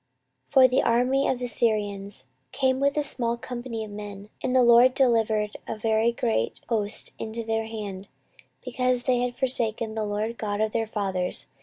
14:024:024 0.47 0.53
For 0.53 0.67
the 0.67 0.81
army 0.81 1.27
of 1.27 1.37
the 1.37 1.45
Syrians 1.47 2.23
came 2.51 2.79
with 2.79 2.97
a 2.97 3.03
small 3.03 3.37
company 3.37 3.83
of 3.85 3.91
men, 3.91 4.29
and 4.41 4.55
the 4.55 4.63
LORD 4.63 4.95
delivered 4.95 5.57
a 5.67 5.77
very 5.77 6.11
great 6.11 6.59
host 6.69 7.13
into 7.19 7.43
their 7.43 7.65
hand, 7.65 8.07
because 8.65 9.03
they 9.03 9.19
had 9.19 9.37
forsaken 9.37 9.93
the 9.93 10.03
LORD 10.03 10.39
God 10.39 10.59
of 10.59 10.71
their 10.71 10.87
fathers. 10.87 11.45